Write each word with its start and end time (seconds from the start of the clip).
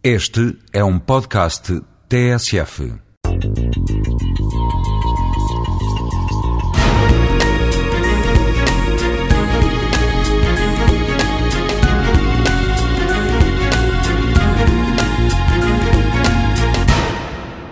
Este 0.00 0.56
é 0.72 0.84
um 0.84 0.96
podcast 0.96 1.82
TSF. 2.08 2.92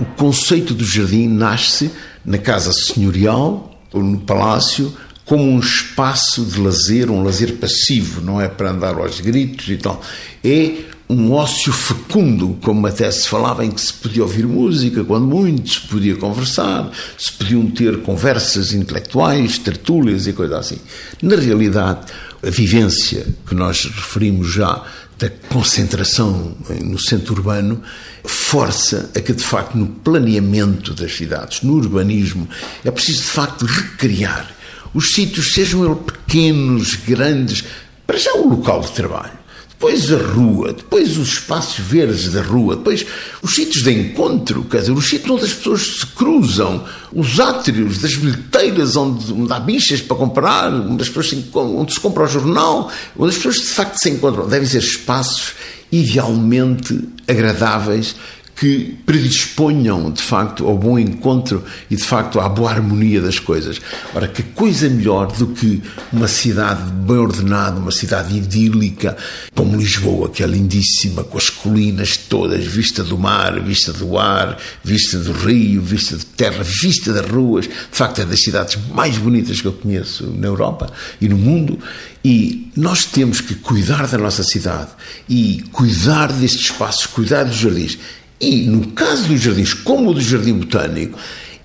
O 0.00 0.04
conceito 0.16 0.72
do 0.72 0.82
jardim 0.82 1.28
nasce 1.28 1.90
na 2.24 2.38
casa 2.38 2.72
senhorial 2.72 3.78
ou 3.92 4.02
no 4.02 4.20
palácio 4.20 4.96
como 5.26 5.42
um 5.42 5.60
espaço 5.60 6.42
de 6.42 6.58
lazer, 6.58 7.10
um 7.10 7.22
lazer 7.22 7.56
passivo, 7.56 8.22
não 8.22 8.40
é 8.40 8.48
para 8.48 8.70
andar 8.70 8.94
aos 8.94 9.20
gritos 9.20 9.68
e 9.68 9.76
tal. 9.76 10.00
É 10.42 10.93
um 11.08 11.32
ócio 11.32 11.72
fecundo, 11.72 12.58
como 12.62 12.86
até 12.86 13.10
se 13.10 13.28
falava, 13.28 13.64
em 13.64 13.70
que 13.70 13.80
se 13.80 13.92
podia 13.92 14.22
ouvir 14.22 14.46
música, 14.46 15.04
quando 15.04 15.26
muito, 15.26 15.70
se 15.70 15.80
podia 15.80 16.16
conversar, 16.16 16.90
se 17.18 17.32
podiam 17.32 17.66
ter 17.70 18.00
conversas 18.02 18.72
intelectuais, 18.72 19.58
tertúlias 19.58 20.26
e 20.26 20.32
coisas 20.32 20.58
assim. 20.58 20.78
Na 21.22 21.36
realidade, 21.36 22.06
a 22.42 22.50
vivência 22.50 23.26
que 23.46 23.54
nós 23.54 23.84
referimos 23.84 24.52
já 24.52 24.82
da 25.18 25.30
concentração 25.48 26.56
no 26.82 26.98
centro 26.98 27.34
urbano 27.34 27.82
força 28.24 29.10
a 29.14 29.20
que, 29.20 29.32
de 29.32 29.44
facto, 29.44 29.76
no 29.76 29.86
planeamento 29.86 30.94
das 30.94 31.14
cidades, 31.14 31.62
no 31.62 31.74
urbanismo, 31.74 32.48
é 32.84 32.90
preciso, 32.90 33.22
de 33.22 33.28
facto, 33.28 33.66
recriar 33.66 34.50
os 34.94 35.12
sítios, 35.12 35.52
sejam 35.52 35.84
eles 35.84 35.98
pequenos, 36.04 36.94
grandes, 36.94 37.64
para 38.06 38.16
já 38.16 38.32
o 38.34 38.48
local 38.48 38.80
de 38.80 38.92
trabalho 38.92 39.43
depois 39.84 40.10
a 40.10 40.16
rua, 40.16 40.72
depois 40.72 41.18
os 41.18 41.28
espaços 41.34 41.78
verdes 41.78 42.32
da 42.32 42.40
rua, 42.40 42.74
depois 42.74 43.04
os 43.42 43.54
sítios 43.54 43.84
de 43.84 43.92
encontro, 43.92 44.64
quer 44.64 44.80
dizer, 44.80 44.92
os 44.92 45.06
sítios 45.06 45.30
onde 45.30 45.44
as 45.44 45.52
pessoas 45.52 45.82
se 45.82 46.06
cruzam, 46.06 46.82
os 47.12 47.38
átrios 47.38 47.98
das 47.98 48.14
bilheteiras 48.14 48.96
onde, 48.96 49.30
onde 49.30 49.52
há 49.52 49.60
bichas 49.60 50.00
para 50.00 50.16
comprar, 50.16 50.72
onde, 50.72 51.02
as 51.02 51.08
pessoas 51.08 51.28
se, 51.28 51.50
onde 51.52 51.92
se 51.92 52.00
compra 52.00 52.24
o 52.24 52.26
jornal, 52.26 52.90
onde 53.14 53.28
as 53.28 53.36
pessoas 53.36 53.56
de 53.56 53.66
facto 53.66 53.98
se 53.98 54.08
encontram. 54.08 54.48
Devem 54.48 54.66
ser 54.66 54.78
espaços 54.78 55.52
idealmente 55.92 57.06
agradáveis 57.28 58.16
que 58.56 58.96
predisponham 59.04 60.10
de 60.12 60.22
facto 60.22 60.66
ao 60.66 60.78
bom 60.78 60.98
encontro 60.98 61.64
e 61.90 61.96
de 61.96 62.04
facto 62.04 62.38
à 62.38 62.48
boa 62.48 62.70
harmonia 62.70 63.20
das 63.20 63.38
coisas. 63.38 63.80
Ora, 64.14 64.28
que 64.28 64.42
coisa 64.42 64.88
melhor 64.88 65.32
do 65.32 65.48
que 65.48 65.82
uma 66.12 66.28
cidade 66.28 66.90
bem 66.92 67.16
ordenada, 67.16 67.78
uma 67.78 67.90
cidade 67.90 68.36
idílica, 68.36 69.16
como 69.54 69.76
Lisboa, 69.76 70.28
que 70.28 70.42
é 70.42 70.46
lindíssima, 70.46 71.24
com 71.24 71.36
as 71.36 71.50
colinas 71.50 72.16
todas, 72.16 72.64
vista 72.64 73.02
do 73.02 73.18
mar, 73.18 73.60
vista 73.60 73.92
do 73.92 74.18
ar, 74.18 74.56
vista 74.84 75.18
do 75.18 75.32
rio, 75.32 75.82
vista 75.82 76.16
de 76.16 76.24
terra, 76.24 76.62
vista 76.62 77.12
das 77.12 77.28
ruas. 77.28 77.66
De 77.66 77.70
facto, 77.90 78.20
é 78.20 78.24
das 78.24 78.40
cidades 78.40 78.78
mais 78.92 79.18
bonitas 79.18 79.60
que 79.60 79.66
eu 79.66 79.72
conheço 79.72 80.26
na 80.26 80.46
Europa 80.46 80.92
e 81.20 81.28
no 81.28 81.36
mundo. 81.36 81.78
E 82.24 82.70
nós 82.74 83.04
temos 83.04 83.40
que 83.40 83.54
cuidar 83.54 84.06
da 84.06 84.16
nossa 84.16 84.42
cidade 84.42 84.90
e 85.28 85.62
cuidar 85.72 86.32
destes 86.32 86.62
espaços, 86.62 87.06
cuidar 87.06 87.44
dos 87.44 87.56
jardins. 87.56 87.98
E 88.40 88.66
no 88.66 88.88
caso 88.88 89.28
dos 89.28 89.40
jardins, 89.40 89.72
como 89.72 90.10
o 90.10 90.14
do 90.14 90.20
Jardim 90.20 90.54
Botânico, 90.54 91.18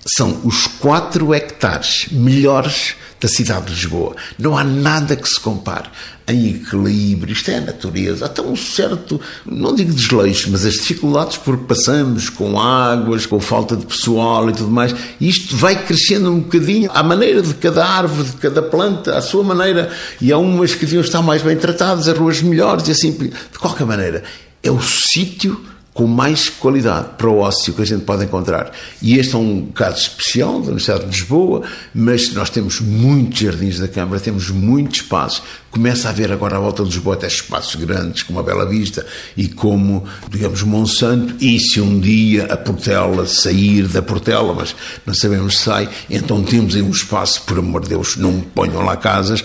são 0.06 0.40
os 0.44 0.66
4 0.66 1.34
hectares 1.34 2.06
melhores 2.10 2.94
da 3.20 3.28
cidade 3.28 3.66
de 3.66 3.72
Lisboa. 3.72 4.16
Não 4.38 4.56
há 4.56 4.64
nada 4.64 5.14
que 5.14 5.28
se 5.28 5.38
compare 5.38 5.88
em 6.26 6.48
equilíbrio, 6.54 7.32
isto 7.32 7.50
é 7.50 7.56
a 7.56 7.60
natureza, 7.60 8.24
até 8.24 8.40
um 8.40 8.56
certo, 8.56 9.20
não 9.44 9.74
digo 9.74 9.92
desleixo, 9.92 10.48
mas 10.50 10.64
as 10.64 10.74
dificuldades 10.74 11.36
por 11.36 11.58
que 11.58 11.64
passamos 11.64 12.30
com 12.30 12.58
águas, 12.58 13.26
com 13.26 13.40
falta 13.40 13.76
de 13.76 13.84
pessoal 13.84 14.48
e 14.48 14.52
tudo 14.52 14.70
mais, 14.70 14.94
isto 15.20 15.56
vai 15.56 15.84
crescendo 15.84 16.30
um 16.30 16.40
bocadinho 16.40 16.90
à 16.94 17.02
maneira 17.02 17.42
de 17.42 17.52
cada 17.54 17.84
árvore, 17.84 18.28
de 18.28 18.36
cada 18.36 18.62
planta, 18.62 19.18
à 19.18 19.20
sua 19.20 19.42
maneira, 19.42 19.90
e 20.20 20.32
há 20.32 20.38
umas 20.38 20.72
que 20.72 20.86
deviam 20.86 21.02
estar 21.02 21.20
mais 21.20 21.42
bem 21.42 21.56
tratadas, 21.56 22.08
as 22.08 22.16
ruas 22.16 22.40
melhores 22.40 22.86
e 22.86 22.92
assim, 22.92 23.10
de 23.10 23.58
qualquer 23.58 23.86
maneira, 23.86 24.22
é 24.62 24.70
o 24.70 24.80
sítio 24.80 25.60
com 26.00 26.06
mais 26.06 26.48
qualidade 26.48 27.08
para 27.18 27.28
o 27.28 27.40
ócio 27.40 27.74
que 27.74 27.82
a 27.82 27.84
gente 27.84 28.04
pode 28.04 28.24
encontrar. 28.24 28.72
E 29.02 29.18
este 29.18 29.34
é 29.34 29.38
um 29.38 29.66
caso 29.66 29.98
especial 29.98 30.52
da 30.52 30.68
Universidade 30.68 31.00
de 31.00 31.10
Lisboa, 31.10 31.60
mas 31.94 32.32
nós 32.32 32.48
temos 32.48 32.80
muitos 32.80 33.38
jardins 33.38 33.78
da 33.78 33.86
Câmara, 33.86 34.18
temos 34.18 34.48
muitos 34.48 35.02
espaços. 35.02 35.42
Começa 35.70 36.08
a 36.08 36.10
haver 36.10 36.32
agora 36.32 36.56
à 36.56 36.58
volta 36.58 36.82
de 36.84 36.88
Lisboa 36.88 37.16
até 37.16 37.26
espaços 37.26 37.74
grandes, 37.74 38.22
como 38.22 38.40
a 38.40 38.42
Bela 38.42 38.64
Vista 38.64 39.04
e 39.36 39.46
como, 39.46 40.02
digamos, 40.30 40.62
Monsanto. 40.62 41.34
E 41.38 41.60
se 41.60 41.82
um 41.82 42.00
dia 42.00 42.46
a 42.46 42.56
Portela 42.56 43.26
sair 43.26 43.86
da 43.86 44.00
Portela, 44.00 44.54
mas 44.54 44.74
não 45.04 45.12
sabemos 45.12 45.58
se 45.58 45.64
sai, 45.64 45.86
então 46.08 46.42
temos 46.42 46.74
aí 46.74 46.80
um 46.80 46.90
espaço, 46.90 47.42
por 47.42 47.58
amor 47.58 47.82
de 47.82 47.90
Deus, 47.90 48.16
não 48.16 48.40
ponham 48.40 48.82
lá 48.82 48.96
casas 48.96 49.44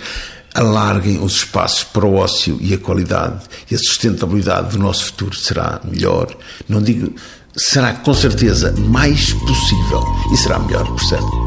alarguem 0.56 1.22
os 1.22 1.36
espaços 1.36 1.84
para 1.84 2.06
o 2.06 2.16
ócio 2.16 2.58
e 2.62 2.74
a 2.74 2.78
qualidade 2.78 3.44
e 3.70 3.76
a 3.76 3.78
sustentabilidade 3.78 4.70
do 4.70 4.80
nosso 4.80 5.06
futuro 5.06 5.36
será 5.36 5.82
melhor. 5.84 6.36
Não 6.68 6.82
digo, 6.82 7.14
será 7.56 7.94
com 7.94 8.14
certeza 8.14 8.72
mais 8.72 9.34
possível 9.34 10.04
e 10.34 10.38
será 10.38 10.58
melhor, 10.58 10.86
por 10.88 11.02
certo. 11.04 11.45